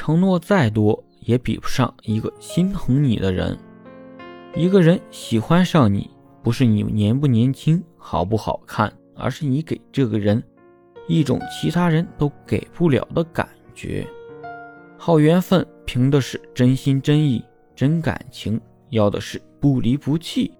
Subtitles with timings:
[0.00, 3.54] 承诺再多也比不上一个心疼你的人。
[4.56, 6.08] 一个人喜欢上你，
[6.42, 10.42] 不是你年不年轻、好不好看，而是你给这个人
[11.06, 14.06] 一种其他人都给不了的感觉。
[14.96, 17.44] 好缘分凭的是真心真意、
[17.76, 18.58] 真感情，
[18.88, 20.50] 要的是不离不弃。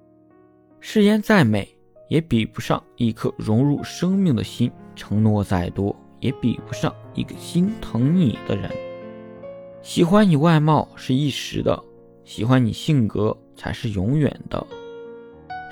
[0.81, 1.67] 誓言再美，
[2.11, 8.71] 也比不上一颗融入生命的心；承诺再多，也比不上一个心疼你的人。
[9.83, 11.83] 喜欢你外貌是一时的，
[12.23, 14.65] 喜欢你性格才是永远的。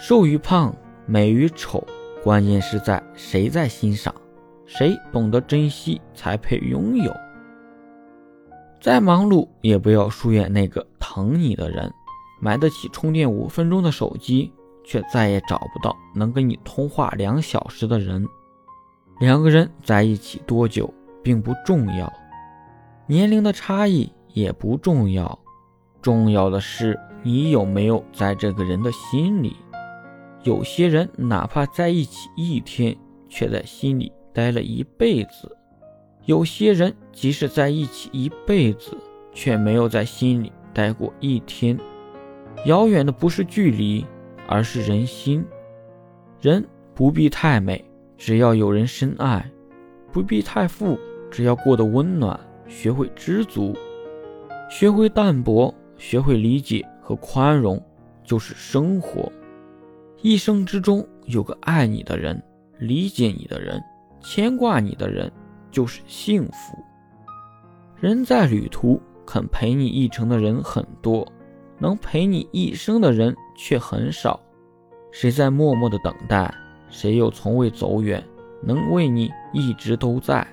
[0.01, 0.75] 瘦与胖，
[1.07, 1.87] 美与丑，
[2.25, 4.15] 关键是在谁在欣赏，
[4.65, 7.15] 谁懂得珍惜，才配拥有。
[8.81, 11.93] 再忙碌，也不要疏远那个疼你的人。
[12.41, 14.53] 买得起充电五分钟的手机，
[14.85, 18.25] 却再也找不到能跟你通话两小时的人。
[19.21, 22.11] 两个人在一起多久并不重要，
[23.11, 25.39] 年龄的差异也不重要，
[26.03, 29.57] 重要的是你有没有在这个人的心里。
[30.43, 32.95] 有些人哪怕在一起一天，
[33.27, 35.57] 却在心里待了一辈子。
[36.27, 38.95] 有些人即使在一起一辈子，
[39.33, 41.79] 却没有在心里待过一天。
[42.67, 44.05] 遥远的不是距离，
[44.47, 45.43] 而是人心。
[46.43, 46.63] 人
[46.95, 47.83] 不必太美，
[48.19, 49.41] 只要有人深爱；
[50.13, 50.99] 不必太富，
[51.31, 52.39] 只要过得温暖。
[52.69, 53.75] 学会知足，
[54.71, 57.83] 学会淡泊，学会理解和宽容，
[58.23, 59.33] 就是生活。
[60.23, 62.41] 一生之中有个爱你的人，
[62.79, 63.83] 理解你的人，
[64.21, 65.31] 牵挂你的人。
[65.71, 66.83] 就是幸福。
[68.01, 71.31] 人在旅途，肯陪你一程的人很多，
[71.79, 74.41] 能陪你一生的人却很少。
[75.13, 76.53] 谁在默默的等待？
[76.89, 78.27] 谁又从未走远，
[78.63, 80.45] 能为你一直都在？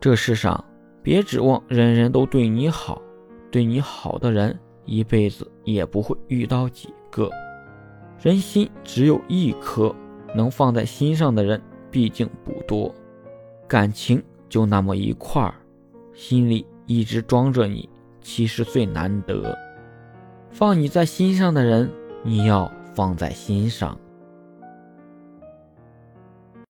[0.00, 0.64] 这世上，
[1.06, 3.00] 别指望人人都对你好，
[3.48, 7.30] 对你好的人一辈子也不会遇到几个。
[8.20, 9.94] 人心只有一颗，
[10.34, 12.92] 能放在心上的人毕竟不多。
[13.68, 15.54] 感情就那么一块儿，
[16.12, 17.88] 心里一直装着你，
[18.20, 19.56] 其实最难得。
[20.50, 21.88] 放你在心上的人，
[22.24, 23.96] 你要放在心上。